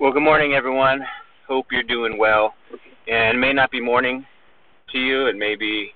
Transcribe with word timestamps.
Well, 0.00 0.12
good 0.12 0.22
morning, 0.22 0.54
everyone. 0.54 1.00
Hope 1.48 1.66
you're 1.72 1.82
doing 1.82 2.18
well. 2.18 2.54
And 3.08 3.36
it 3.36 3.40
may 3.40 3.52
not 3.52 3.72
be 3.72 3.80
morning 3.80 4.24
to 4.92 4.98
you, 4.98 5.26
it 5.26 5.36
may 5.36 5.56
be 5.56 5.90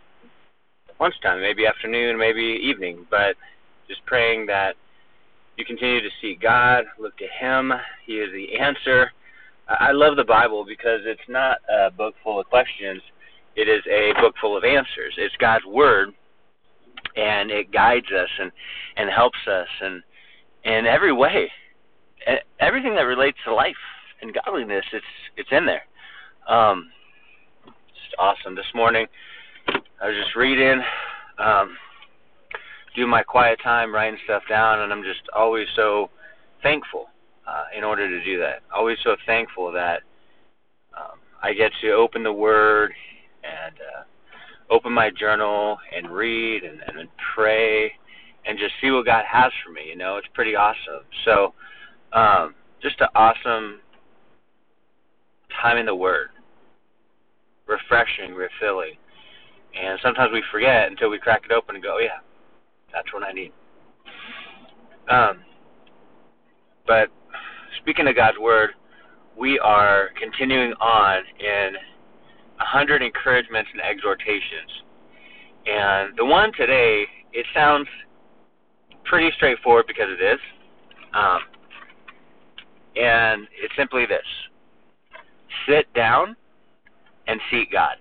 lunchtime, 0.98 1.40
maybe 1.40 1.68
afternoon, 1.68 2.18
maybe 2.18 2.58
evening, 2.64 3.06
but 3.12 3.36
just 3.86 4.04
praying 4.04 4.46
that 4.46 4.74
you 5.56 5.64
continue 5.64 6.00
to 6.00 6.08
see 6.20 6.34
God, 6.34 6.82
look 6.98 7.16
to 7.18 7.28
Him. 7.40 7.72
He 8.04 8.14
is 8.14 8.30
the 8.32 8.58
answer. 8.58 9.12
I 9.68 9.92
love 9.92 10.16
the 10.16 10.24
Bible 10.24 10.64
because 10.66 11.02
it's 11.04 11.20
not 11.28 11.58
a 11.70 11.92
book 11.92 12.16
full 12.24 12.40
of 12.40 12.46
questions, 12.46 13.00
it 13.54 13.68
is 13.68 13.84
a 13.86 14.20
book 14.20 14.34
full 14.40 14.56
of 14.56 14.64
answers. 14.64 15.14
It's 15.16 15.36
God's 15.38 15.64
Word, 15.64 16.08
and 17.14 17.52
it 17.52 17.70
guides 17.70 18.06
us 18.06 18.30
and, 18.40 18.50
and 18.96 19.08
helps 19.08 19.38
us 19.46 19.68
and 19.80 20.02
in 20.64 20.86
every 20.86 21.12
way. 21.12 21.52
Everything 22.58 22.96
that 22.96 23.02
relates 23.02 23.38
to 23.44 23.54
life 23.54 23.74
and 24.22 24.32
godliness, 24.32 24.84
it's 24.92 25.04
it's 25.36 25.48
in 25.50 25.66
there. 25.66 25.82
Um, 26.48 26.90
it's 27.66 28.14
awesome. 28.18 28.54
This 28.54 28.64
morning, 28.74 29.06
I 30.00 30.08
was 30.08 30.16
just 30.16 30.36
reading, 30.36 30.80
um, 31.38 31.76
do 32.96 33.06
my 33.06 33.22
quiet 33.22 33.58
time, 33.62 33.94
writing 33.94 34.18
stuff 34.24 34.42
down, 34.48 34.80
and 34.80 34.92
I'm 34.92 35.02
just 35.02 35.22
always 35.36 35.66
so 35.76 36.10
thankful 36.62 37.06
uh, 37.46 37.64
in 37.76 37.84
order 37.84 38.08
to 38.08 38.24
do 38.24 38.38
that. 38.38 38.62
Always 38.74 38.98
so 39.02 39.16
thankful 39.26 39.72
that 39.72 40.02
um, 40.96 41.18
I 41.42 41.52
get 41.52 41.72
to 41.82 41.92
open 41.92 42.22
the 42.22 42.32
Word 42.32 42.92
and 43.42 43.74
uh, 43.74 44.72
open 44.72 44.92
my 44.92 45.10
journal 45.10 45.78
and 45.94 46.10
read 46.10 46.62
and, 46.64 46.80
and 46.98 47.08
pray 47.34 47.92
and 48.46 48.58
just 48.58 48.74
see 48.80 48.90
what 48.90 49.06
God 49.06 49.24
has 49.30 49.52
for 49.64 49.72
me. 49.72 49.82
You 49.88 49.96
know, 49.96 50.16
it's 50.16 50.28
pretty 50.34 50.54
awesome. 50.56 51.04
So, 51.24 51.54
um, 52.12 52.54
just 52.82 53.00
an 53.00 53.08
awesome 53.14 53.80
time 55.62 55.78
in 55.78 55.86
the 55.86 55.94
Word, 55.94 56.28
refreshing, 57.66 58.34
refilling. 58.34 58.94
And 59.80 59.98
sometimes 60.02 60.30
we 60.32 60.42
forget 60.50 60.88
until 60.88 61.08
we 61.08 61.18
crack 61.18 61.42
it 61.48 61.52
open 61.52 61.76
and 61.76 61.82
go, 61.82 61.96
oh, 61.96 62.00
yeah, 62.00 62.18
that's 62.92 63.10
what 63.14 63.22
I 63.22 63.32
need. 63.32 63.52
Um, 65.08 65.40
but 66.86 67.08
speaking 67.80 68.06
of 68.08 68.16
God's 68.16 68.38
Word, 68.38 68.70
we 69.38 69.58
are 69.60 70.10
continuing 70.20 70.72
on 70.74 71.22
in 71.40 71.74
a 72.60 72.64
hundred 72.64 73.02
encouragements 73.02 73.70
and 73.72 73.80
exhortations. 73.80 74.82
And 75.64 76.16
the 76.18 76.24
one 76.24 76.52
today, 76.56 77.04
it 77.32 77.46
sounds 77.54 77.88
pretty 79.04 79.30
straightforward 79.36 79.86
because 79.86 80.08
it 80.08 80.22
is. 80.22 80.38
Um, 81.14 81.38
and 82.96 83.46
it's 83.62 83.74
simply 83.76 84.04
this 84.06 84.26
sit 85.68 85.92
down 85.94 86.36
and 87.26 87.40
seek 87.50 87.72
God. 87.72 87.96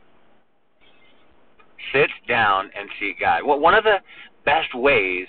Sit 1.93 2.09
down 2.27 2.69
and 2.77 2.89
seek 2.99 3.19
God. 3.19 3.43
Well, 3.45 3.59
one 3.59 3.73
of 3.73 3.83
the 3.83 3.97
best 4.45 4.73
ways 4.73 5.27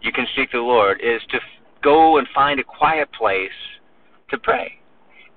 you 0.00 0.12
can 0.12 0.26
seek 0.36 0.50
the 0.52 0.58
Lord 0.58 1.00
is 1.02 1.20
to 1.30 1.38
go 1.82 2.18
and 2.18 2.26
find 2.34 2.60
a 2.60 2.64
quiet 2.64 3.08
place 3.12 3.50
to 4.30 4.38
pray. 4.38 4.78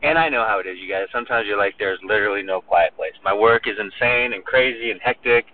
And 0.03 0.17
I 0.17 0.30
know 0.30 0.45
how 0.45 0.59
it 0.59 0.67
is, 0.67 0.77
you 0.80 0.91
guys. 0.91 1.05
Sometimes 1.11 1.47
you're 1.47 1.58
like, 1.58 1.75
there's 1.80 1.99
literally 2.03 2.43
no 2.43 2.61
quiet 2.61 2.95
place. 2.95 3.13
My 3.23 3.33
work 3.33 3.67
is 3.67 3.75
insane 3.80 4.33
and 4.33 4.43
crazy 4.43 4.91
and 4.91 4.99
hectic. 5.02 5.45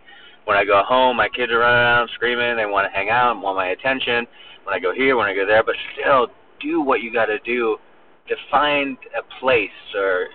When 0.45 0.57
I 0.57 0.65
go 0.65 0.83
home, 0.83 1.17
my 1.17 1.29
kids 1.29 1.51
are 1.51 1.59
running 1.59 1.77
around 1.77 2.09
screaming. 2.15 2.57
They 2.57 2.65
want 2.65 2.85
to 2.85 2.91
hang 2.91 3.09
out, 3.09 3.39
want 3.41 3.55
my 3.55 3.67
attention. 3.67 4.25
When 4.63 4.75
I 4.75 4.79
go 4.79 4.93
here, 4.93 5.15
when 5.15 5.27
I 5.27 5.35
go 5.35 5.45
there, 5.45 5.63
but 5.63 5.75
still 5.93 6.27
do 6.59 6.81
what 6.81 7.01
you 7.01 7.13
got 7.13 7.25
to 7.25 7.39
do 7.39 7.77
to 8.27 8.35
find 8.49 8.97
a 9.17 9.39
place 9.39 9.69
or 9.95 10.27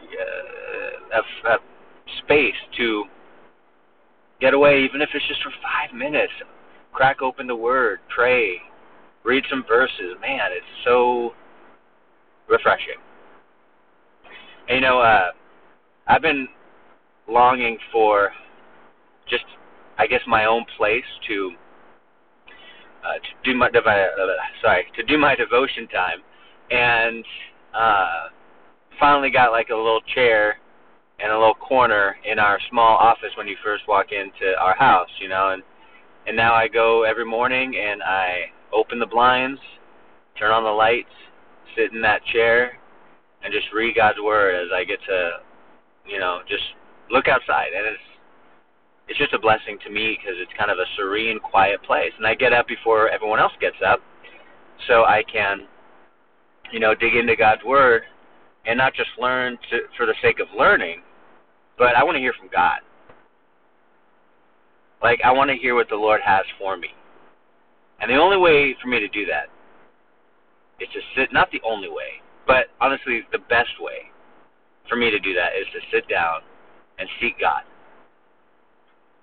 uh, 1.12 1.20
a, 1.20 1.54
a 1.54 1.58
space 2.22 2.54
to 2.76 3.04
get 4.40 4.54
away, 4.54 4.84
even 4.84 5.00
if 5.00 5.08
it's 5.14 5.26
just 5.28 5.42
for 5.42 5.52
five 5.62 5.96
minutes. 5.96 6.32
Crack 6.92 7.22
open 7.22 7.46
the 7.46 7.56
Word, 7.56 8.00
pray, 8.14 8.56
read 9.24 9.44
some 9.50 9.64
verses. 9.68 10.16
Man, 10.20 10.50
it's 10.50 10.66
so 10.84 11.32
refreshing. 12.48 13.00
And, 14.68 14.76
you 14.76 14.80
know, 14.80 15.00
uh, 15.00 15.30
I've 16.06 16.22
been 16.22 16.48
longing 17.28 17.78
for 17.92 18.30
just, 19.28 19.44
I 19.98 20.06
guess, 20.06 20.20
my 20.26 20.46
own 20.46 20.64
place 20.76 21.04
to 21.28 21.52
uh, 23.06 23.18
to 23.18 23.52
do 23.52 23.56
my 23.56 23.66
uh, 23.68 24.26
sorry 24.62 24.84
to 24.96 25.02
do 25.04 25.16
my 25.16 25.34
devotion 25.42 25.86
time, 25.88 26.18
and 26.70 27.24
uh, 27.76 28.28
finally 28.98 29.30
got 29.30 29.52
like 29.52 29.68
a 29.68 29.76
little 29.76 30.00
chair 30.14 30.56
and 31.18 31.32
a 31.32 31.38
little 31.38 31.54
corner 31.54 32.16
in 32.30 32.38
our 32.38 32.58
small 32.70 32.96
office 32.96 33.30
when 33.36 33.46
you 33.46 33.56
first 33.64 33.84
walk 33.88 34.06
into 34.12 34.58
our 34.60 34.76
house, 34.76 35.08
you 35.20 35.28
know, 35.28 35.50
and 35.50 35.62
and 36.26 36.36
now 36.36 36.54
I 36.54 36.66
go 36.66 37.04
every 37.04 37.24
morning 37.24 37.76
and 37.76 38.02
I 38.02 38.46
open 38.72 38.98
the 38.98 39.06
blinds, 39.06 39.60
turn 40.38 40.50
on 40.50 40.64
the 40.64 40.70
lights, 40.70 41.14
sit 41.76 41.92
in 41.92 42.02
that 42.02 42.24
chair, 42.32 42.78
and 43.44 43.52
just 43.52 43.66
read 43.72 43.94
God's 43.94 44.18
word 44.20 44.56
as 44.56 44.72
I 44.74 44.82
get 44.84 44.98
to, 45.06 45.30
you 46.04 46.18
know, 46.18 46.40
just 46.48 46.64
look 47.10 47.28
outside, 47.28 47.68
and 47.76 47.86
it's 47.86 48.02
it's 49.08 49.18
just 49.18 49.32
a 49.34 49.38
blessing 49.38 49.78
to 49.84 49.90
me 49.90 50.18
because 50.18 50.34
it's 50.42 50.50
kind 50.58 50.70
of 50.70 50.78
a 50.78 50.88
serene, 50.96 51.38
quiet 51.38 51.80
place, 51.84 52.10
and 52.18 52.26
I 52.26 52.34
get 52.34 52.52
up 52.52 52.66
before 52.66 53.08
everyone 53.08 53.38
else 53.38 53.52
gets 53.60 53.76
up, 53.86 54.00
so 54.88 55.04
I 55.04 55.22
can 55.32 55.68
you 56.72 56.80
know, 56.80 56.94
dig 56.94 57.14
into 57.14 57.36
God's 57.36 57.64
Word 57.64 58.02
and 58.66 58.76
not 58.76 58.94
just 58.94 59.10
learn 59.18 59.58
to, 59.70 59.78
for 59.96 60.06
the 60.06 60.14
sake 60.22 60.40
of 60.40 60.48
learning, 60.56 61.02
but 61.78 61.94
I 61.96 62.04
want 62.04 62.16
to 62.16 62.20
hear 62.20 62.34
from 62.38 62.48
God. 62.52 62.80
Like, 65.02 65.20
I 65.24 65.30
want 65.32 65.50
to 65.50 65.56
hear 65.56 65.74
what 65.74 65.88
the 65.88 65.96
Lord 65.96 66.20
has 66.24 66.44
for 66.58 66.76
me. 66.76 66.88
And 68.00 68.10
the 68.10 68.16
only 68.16 68.36
way 68.36 68.74
for 68.82 68.88
me 68.88 69.00
to 69.00 69.08
do 69.08 69.26
that 69.26 69.48
is 70.80 70.88
to 70.92 71.00
sit, 71.14 71.32
not 71.32 71.50
the 71.50 71.60
only 71.64 71.88
way, 71.88 72.20
but 72.46 72.66
honestly, 72.80 73.22
the 73.32 73.38
best 73.38 73.80
way 73.80 74.10
for 74.88 74.96
me 74.96 75.10
to 75.10 75.18
do 75.18 75.34
that 75.34 75.50
is 75.58 75.66
to 75.72 75.80
sit 75.92 76.08
down 76.08 76.40
and 76.98 77.08
seek 77.20 77.38
God 77.40 77.62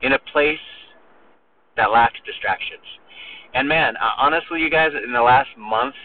in 0.02 0.14
a 0.14 0.20
place 0.32 0.60
that 1.78 1.92
lacks 1.92 2.20
distractions. 2.26 2.86
And 3.54 3.68
man, 3.68 3.96
uh, 3.98 4.12
honestly, 4.18 4.62
you 4.62 4.70
guys, 4.70 4.92
in 5.04 5.14
the 5.14 5.22
last 5.22 5.50
month, 5.58 5.96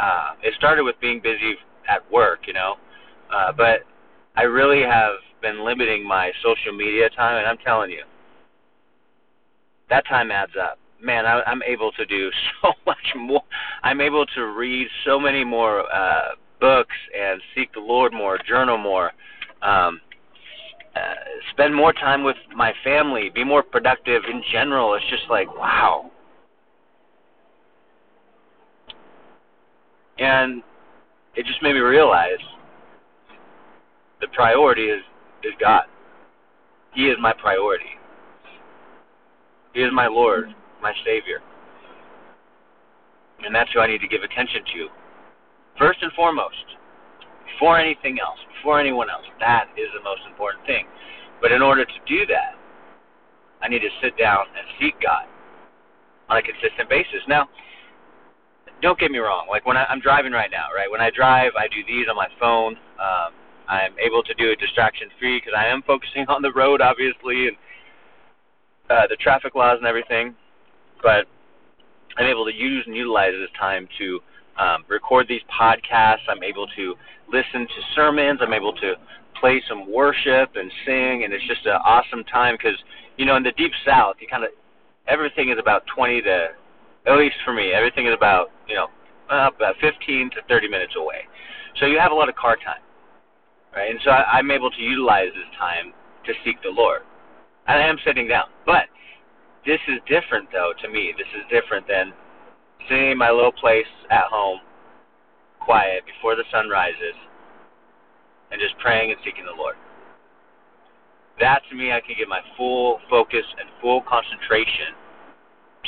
uh, 0.00 0.30
it 0.42 0.54
started 0.56 0.82
with 0.84 0.96
being 1.00 1.20
busy 1.20 1.54
at 1.88 2.10
work, 2.12 2.46
you 2.46 2.52
know, 2.52 2.76
uh, 3.34 3.52
but 3.52 3.80
I 4.36 4.42
really 4.42 4.82
have 4.82 5.14
been 5.40 5.64
limiting 5.64 6.06
my 6.06 6.30
social 6.42 6.72
media 6.72 7.10
time, 7.10 7.38
and 7.38 7.46
I'm 7.46 7.58
telling 7.58 7.90
you, 7.90 8.02
that 9.90 10.06
time 10.06 10.30
adds 10.30 10.52
up. 10.60 10.78
Man, 11.02 11.26
I, 11.26 11.42
I'm 11.46 11.62
able 11.64 11.90
to 11.92 12.06
do 12.06 12.30
so 12.62 12.72
much 12.86 13.14
more. 13.16 13.42
I'm 13.82 14.00
able 14.00 14.24
to 14.26 14.42
read 14.46 14.86
so 15.04 15.18
many 15.18 15.44
more 15.44 15.92
uh, 15.92 16.30
books 16.60 16.94
and 17.18 17.40
seek 17.54 17.72
the 17.74 17.80
Lord 17.80 18.12
more, 18.12 18.38
journal 18.48 18.78
more, 18.78 19.10
um, 19.62 20.00
uh, 20.94 21.14
spend 21.50 21.74
more 21.74 21.92
time 21.92 22.22
with 22.22 22.36
my 22.54 22.72
family, 22.84 23.30
be 23.34 23.44
more 23.44 23.62
productive 23.62 24.22
in 24.30 24.42
general. 24.52 24.94
It's 24.94 25.04
just 25.10 25.24
like, 25.28 25.52
wow, 25.56 26.11
And 30.22 30.62
it 31.34 31.46
just 31.46 31.60
made 31.62 31.72
me 31.72 31.80
realize 31.80 32.38
the 34.20 34.28
priority 34.28 34.86
is 34.86 35.02
is 35.42 35.52
God. 35.60 35.82
He 36.94 37.08
is 37.08 37.16
my 37.20 37.32
priority. 37.32 37.98
He 39.74 39.80
is 39.80 39.90
my 39.92 40.06
Lord, 40.06 40.54
my 40.80 40.92
Savior. 41.04 41.40
And 43.44 43.52
that's 43.52 43.70
who 43.74 43.80
I 43.80 43.88
need 43.88 44.00
to 44.02 44.06
give 44.06 44.22
attention 44.22 44.62
to. 44.74 44.88
First 45.76 45.98
and 46.02 46.12
foremost, 46.12 46.78
before 47.50 47.80
anything 47.80 48.18
else, 48.20 48.38
before 48.54 48.78
anyone 48.78 49.10
else. 49.10 49.24
That 49.40 49.66
is 49.76 49.88
the 49.96 50.04
most 50.04 50.22
important 50.30 50.64
thing. 50.66 50.86
But 51.40 51.50
in 51.50 51.62
order 51.62 51.84
to 51.84 51.98
do 52.06 52.26
that, 52.26 52.54
I 53.60 53.66
need 53.66 53.80
to 53.80 53.90
sit 54.00 54.16
down 54.16 54.46
and 54.54 54.66
seek 54.78 54.94
God 55.02 55.26
on 56.28 56.36
a 56.36 56.42
consistent 56.42 56.88
basis. 56.88 57.26
Now, 57.26 57.48
don't 58.82 58.98
get 58.98 59.10
me 59.10 59.18
wrong. 59.18 59.46
Like 59.48 59.64
when 59.64 59.76
I, 59.76 59.84
I'm 59.84 60.00
driving 60.00 60.32
right 60.32 60.50
now, 60.50 60.66
right? 60.74 60.90
When 60.90 61.00
I 61.00 61.10
drive, 61.14 61.52
I 61.56 61.68
do 61.68 61.80
these 61.86 62.06
on 62.10 62.16
my 62.16 62.28
phone. 62.38 62.76
Um, 62.98 63.32
I'm 63.68 63.94
able 64.04 64.22
to 64.24 64.34
do 64.34 64.50
it 64.50 64.58
distraction 64.58 65.08
free 65.18 65.38
because 65.38 65.54
I 65.56 65.66
am 65.66 65.82
focusing 65.82 66.26
on 66.28 66.42
the 66.42 66.52
road, 66.52 66.80
obviously, 66.82 67.48
and 67.48 67.56
uh, 68.90 69.06
the 69.08 69.16
traffic 69.16 69.54
laws 69.54 69.78
and 69.78 69.86
everything. 69.86 70.34
But 71.02 71.26
I'm 72.18 72.26
able 72.26 72.44
to 72.44 72.54
use 72.54 72.84
and 72.86 72.94
utilize 72.94 73.32
this 73.32 73.50
time 73.58 73.88
to 73.98 74.20
um, 74.58 74.84
record 74.88 75.26
these 75.28 75.40
podcasts. 75.48 76.28
I'm 76.28 76.42
able 76.42 76.66
to 76.76 76.94
listen 77.32 77.66
to 77.66 77.80
sermons. 77.94 78.40
I'm 78.42 78.52
able 78.52 78.74
to 78.74 78.94
play 79.40 79.62
some 79.68 79.90
worship 79.90 80.50
and 80.56 80.70
sing, 80.84 81.24
and 81.24 81.32
it's 81.32 81.46
just 81.46 81.64
an 81.66 81.78
awesome 81.84 82.24
time 82.24 82.56
because 82.58 82.78
you 83.16 83.24
know 83.24 83.36
in 83.36 83.42
the 83.42 83.52
deep 83.52 83.72
south, 83.86 84.16
you 84.20 84.26
kind 84.28 84.44
of 84.44 84.50
everything 85.08 85.50
is 85.50 85.58
about 85.58 85.82
20 85.94 86.22
to 86.22 86.48
at 87.06 87.18
least 87.18 87.36
for 87.44 87.52
me, 87.52 87.72
everything 87.72 88.06
is 88.06 88.14
about 88.14 88.50
uh, 89.32 89.50
about 89.56 89.76
15 89.80 90.30
to 90.36 90.36
30 90.48 90.68
minutes 90.68 90.92
away. 90.96 91.24
So 91.80 91.86
you 91.86 91.98
have 91.98 92.12
a 92.12 92.14
lot 92.14 92.28
of 92.28 92.36
car 92.36 92.56
time, 92.56 92.84
right? 93.74 93.90
And 93.90 93.98
so 94.04 94.10
I, 94.10 94.38
I'm 94.38 94.50
able 94.50 94.70
to 94.70 94.82
utilize 94.82 95.32
this 95.32 95.48
time 95.58 95.92
to 96.26 96.32
seek 96.44 96.60
the 96.62 96.68
Lord. 96.68 97.00
And 97.66 97.82
I 97.82 97.86
am 97.88 97.96
sitting 98.04 98.28
down. 98.28 98.46
But 98.66 98.92
this 99.64 99.80
is 99.88 99.98
different, 100.06 100.48
though, 100.52 100.72
to 100.82 100.88
me. 100.88 101.14
This 101.16 101.30
is 101.32 101.48
different 101.48 101.88
than 101.88 102.12
sitting 102.88 103.12
in 103.12 103.18
my 103.18 103.30
little 103.30 103.52
place 103.52 103.88
at 104.10 104.26
home, 104.28 104.60
quiet, 105.60 106.02
before 106.04 106.36
the 106.36 106.44
sun 106.52 106.68
rises, 106.68 107.16
and 108.50 108.60
just 108.60 108.76
praying 108.78 109.10
and 109.10 109.20
seeking 109.24 109.46
the 109.46 109.56
Lord. 109.56 109.76
That, 111.40 111.62
to 111.70 111.74
me, 111.74 111.92
I 111.92 112.00
can 112.00 112.14
give 112.18 112.28
my 112.28 112.42
full 112.56 113.00
focus 113.08 113.46
and 113.58 113.70
full 113.80 114.02
concentration 114.02 114.92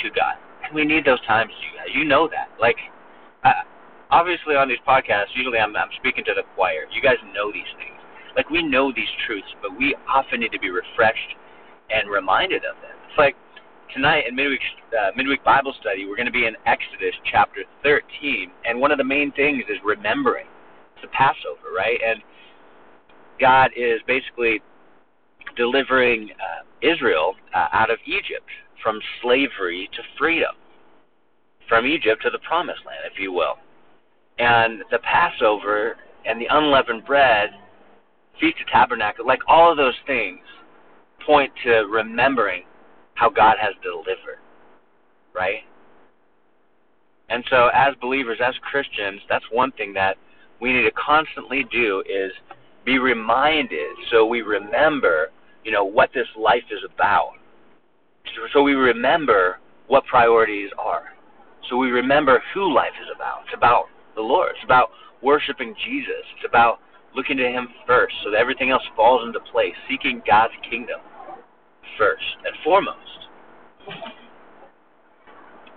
to 0.02 0.11
God. 0.11 0.41
And 0.64 0.75
we 0.75 0.85
need 0.85 1.05
those 1.05 1.20
times, 1.26 1.52
you 1.61 1.76
guys. 1.76 1.88
You 1.93 2.05
know 2.05 2.26
that. 2.29 2.49
Like, 2.58 2.76
obviously 4.14 4.55
on 4.55 4.69
these 4.69 4.82
podcasts, 4.87 5.34
usually 5.34 5.58
I'm, 5.58 5.75
I'm 5.75 5.90
speaking 5.99 6.22
to 6.31 6.34
the 6.38 6.46
choir. 6.55 6.87
You 6.94 7.02
guys 7.02 7.19
know 7.34 7.50
these 7.50 7.69
things. 7.75 7.99
Like, 8.38 8.49
we 8.49 8.62
know 8.62 8.94
these 8.94 9.11
truths, 9.26 9.50
but 9.61 9.76
we 9.76 9.96
often 10.06 10.40
need 10.40 10.52
to 10.55 10.58
be 10.58 10.70
refreshed 10.70 11.34
and 11.90 12.08
reminded 12.08 12.62
of 12.62 12.78
them. 12.78 12.94
It's 13.11 13.19
like 13.19 13.34
tonight 13.93 14.25
in 14.28 14.34
midweek 14.34 14.62
uh, 14.94 15.11
midweek 15.16 15.43
Bible 15.44 15.75
study, 15.81 16.06
we're 16.06 16.16
going 16.16 16.31
to 16.31 16.32
be 16.32 16.46
in 16.46 16.55
Exodus 16.66 17.14
chapter 17.31 17.62
13, 17.82 18.50
and 18.64 18.81
one 18.81 18.93
of 18.93 18.99
the 18.99 19.05
main 19.05 19.32
things 19.32 19.64
is 19.69 19.78
remembering. 19.84 20.46
It's 20.94 21.02
the 21.02 21.08
Passover, 21.08 21.75
right? 21.75 21.99
And 21.99 22.22
God 23.40 23.70
is 23.76 24.00
basically 24.06 24.62
delivering 25.56 26.31
uh, 26.38 26.62
Israel 26.87 27.34
uh, 27.55 27.67
out 27.72 27.90
of 27.90 27.99
Egypt 28.06 28.46
from 28.82 29.00
slavery 29.22 29.88
to 29.93 30.02
freedom, 30.19 30.55
from 31.69 31.87
Egypt 31.87 32.22
to 32.22 32.31
the 32.31 32.38
promised 32.46 32.82
land, 32.87 33.02
if 33.10 33.19
you 33.19 33.32
will. 33.32 33.58
And 34.38 34.82
the 34.90 34.98
Passover 34.98 35.96
and 36.26 36.40
the 36.40 36.46
unleavened 36.50 37.04
bread, 37.04 37.50
Feast 38.40 38.56
of 38.60 38.66
Tabernacle, 38.72 39.26
like 39.26 39.40
all 39.46 39.70
of 39.70 39.76
those 39.76 39.94
things 40.06 40.40
point 41.25 41.52
to 41.64 41.86
remembering 41.90 42.64
how 43.14 43.31
God 43.31 43.56
has 43.60 43.75
delivered, 43.82 44.40
right? 45.34 45.62
And 47.28 47.44
so, 47.48 47.69
as 47.72 47.94
believers, 48.00 48.38
as 48.44 48.54
Christians, 48.70 49.20
that's 49.28 49.44
one 49.50 49.72
thing 49.72 49.94
that 49.94 50.16
we 50.60 50.72
need 50.72 50.82
to 50.82 50.90
constantly 50.92 51.64
do 51.70 52.02
is 52.08 52.32
be 52.84 52.98
reminded 52.98 53.96
so 54.10 54.26
we 54.26 54.42
remember, 54.42 55.31
you 55.64 55.72
know, 55.72 55.84
what 55.84 56.10
this 56.14 56.26
life 56.38 56.64
is 56.70 56.81
about. 56.92 57.32
So 58.52 58.62
we 58.62 58.72
remember 58.75 59.58
what 59.86 60.04
priorities 60.06 60.70
are. 60.78 61.04
So 61.69 61.76
we 61.76 61.90
remember 61.90 62.42
who 62.52 62.75
life 62.75 62.92
is 63.00 63.08
about. 63.14 63.42
It's 63.46 63.54
about 63.56 63.84
the 64.14 64.22
Lord. 64.22 64.52
It's 64.55 64.64
about 64.64 64.90
worshiping 65.22 65.75
Jesus. 65.84 66.25
It's 66.37 66.46
about 66.49 66.78
looking 67.14 67.37
to 67.37 67.49
Him 67.49 67.69
first 67.87 68.14
so 68.25 68.31
that 68.31 68.38
everything 68.38 68.70
else 68.70 68.82
falls 68.96 69.26
into 69.26 69.40
place, 69.52 69.75
seeking 69.88 70.22
God's 70.26 70.55
kingdom 70.69 71.00
first 71.99 72.25
and 72.44 72.55
foremost. 72.64 72.99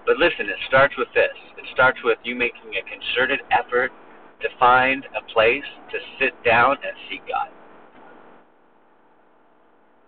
But 0.05 0.17
listen, 0.17 0.47
it 0.47 0.57
starts 0.67 0.95
with 0.97 1.09
this. 1.13 1.35
It 1.57 1.65
starts 1.73 1.99
with 2.03 2.17
you 2.23 2.35
making 2.35 2.73
a 2.79 2.83
concerted 2.87 3.41
effort 3.51 3.91
to 4.41 4.47
find 4.59 5.05
a 5.15 5.33
place 5.33 5.65
to 5.91 5.97
sit 6.19 6.31
down 6.45 6.77
and 6.83 6.95
seek 7.09 7.27
God. 7.27 7.49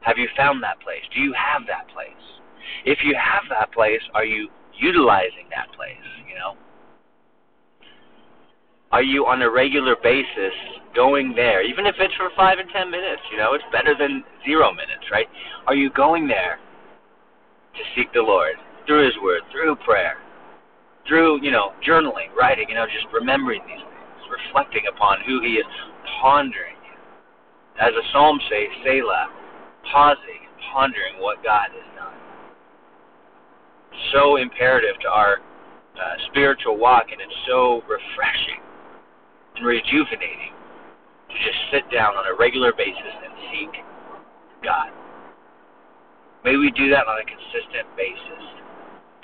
Have 0.02 0.18
you 0.18 0.30
found 0.38 0.64
that 0.64 0.80
place? 0.80 1.04
Do 1.14 1.20
you 1.20 1.34
have 1.34 1.68
that 1.68 1.88
place? 1.94 2.24
If 2.86 3.00
you 3.04 3.16
have 3.16 3.44
that 3.50 3.74
place, 3.74 4.02
are 4.14 4.24
you 4.24 4.48
utilizing 4.78 5.52
that 5.52 5.72
place? 5.76 5.98
You 6.28 6.36
know? 6.36 6.56
Are 8.92 9.04
you 9.04 9.28
on 9.28 9.42
a 9.44 9.50
regular 9.50 9.96
basis 10.02 10.54
going 10.96 11.34
there, 11.36 11.62
even 11.62 11.86
if 11.86 11.94
it's 12.00 12.14
for 12.16 12.32
five 12.36 12.58
and 12.58 12.68
ten 12.74 12.90
minutes? 12.90 13.22
You 13.32 13.38
know, 13.38 13.54
it's 13.54 13.64
better 13.72 13.94
than 13.94 14.24
zero 14.44 14.72
minutes, 14.74 15.06
right? 15.12 15.28
Are 15.68 15.76
you 15.76 15.92
going 15.94 16.28
there 16.28 16.58
to 16.58 17.82
seek 17.96 18.12
the 18.14 18.22
Lord 18.22 18.56
through 18.88 19.06
His 19.06 19.14
Word, 19.22 19.42
through 19.52 19.76
prayer, 19.86 20.18
through 21.08 21.44
you 21.44 21.52
know 21.52 21.74
journaling, 21.86 22.34
writing, 22.34 22.66
you 22.70 22.76
know, 22.76 22.88
just 22.88 23.06
remembering 23.14 23.62
these 23.68 23.78
things, 23.78 24.26
reflecting 24.26 24.90
upon 24.90 25.22
who 25.22 25.40
He 25.42 25.62
is, 25.62 25.66
pondering. 26.22 26.74
As 27.80 27.94
the 27.94 28.02
Psalm 28.12 28.40
says, 28.50 28.74
Selah, 28.84 29.30
pausing, 29.94 30.50
pondering 30.74 31.22
what 31.22 31.44
God 31.44 31.70
has 31.72 31.88
done. 31.96 32.18
So 34.12 34.38
imperative 34.38 35.00
to 35.04 35.08
our 35.08 35.38
uh, 35.94 36.16
spiritual 36.32 36.78
walk, 36.78 37.06
and 37.12 37.22
it's 37.22 37.40
so 37.48 37.84
refreshing 37.88 38.60
and 39.60 39.68
rejuvenating 39.68 40.56
to 41.30 41.36
just 41.36 41.60
sit 41.70 41.84
down 41.92 42.16
on 42.16 42.26
a 42.26 42.34
regular 42.34 42.72
basis 42.72 43.14
and 43.20 43.34
seek 43.52 43.84
God. 44.64 44.90
May 46.48 46.56
we 46.56 46.72
do 46.72 46.90
that 46.90 47.04
on 47.06 47.20
a 47.20 47.26
consistent 47.28 47.86
basis. 48.00 48.44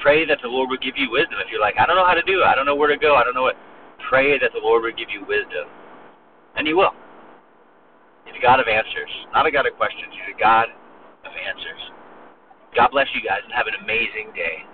Pray 0.03 0.27
that 0.27 0.37
the 0.43 0.51
Lord 0.51 0.69
would 0.69 0.83
give 0.83 0.99
you 0.99 1.09
wisdom. 1.09 1.39
If 1.39 1.47
you're 1.49 1.63
like, 1.63 1.79
I 1.79 1.87
don't 1.87 1.95
know 1.95 2.05
how 2.05 2.13
to 2.13 2.27
do 2.27 2.43
it, 2.43 2.45
I 2.45 2.53
don't 2.53 2.67
know 2.67 2.75
where 2.75 2.91
to 2.91 2.99
go, 2.99 3.15
I 3.15 3.23
don't 3.23 3.33
know 3.33 3.47
what, 3.47 3.55
pray 4.11 4.37
that 4.37 4.51
the 4.51 4.59
Lord 4.59 4.83
would 4.83 4.99
give 4.99 5.09
you 5.09 5.23
wisdom. 5.23 5.65
And 6.59 6.67
He 6.67 6.75
will. 6.75 6.91
He's 8.27 8.35
a 8.35 8.43
God 8.43 8.59
of 8.59 8.67
answers, 8.67 9.09
not 9.31 9.47
a 9.47 9.51
God 9.51 9.65
of 9.65 9.73
questions. 9.79 10.11
He's 10.11 10.35
a 10.35 10.39
God 10.39 10.67
of 11.23 11.31
answers. 11.31 11.81
God 12.75 12.91
bless 12.91 13.07
you 13.15 13.23
guys 13.23 13.39
and 13.47 13.53
have 13.55 13.71
an 13.71 13.79
amazing 13.79 14.35
day. 14.35 14.67